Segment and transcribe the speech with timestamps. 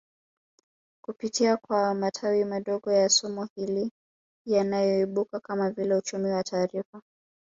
[1.05, 3.91] Kupitia kwa matawi madogo ya somo hili
[4.47, 7.01] yanayoibuka kama vile uchumi wa taarifa